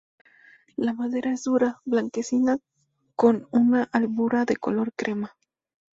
La 0.77 0.93
madera 0.93 1.31
es 1.31 1.43
dura, 1.43 1.79
blanquecina 1.85 2.57
con 3.15 3.47
una 3.51 3.83
albura 3.83 4.45
de 4.45 4.55
color 4.57 4.91
crema. 4.95 5.35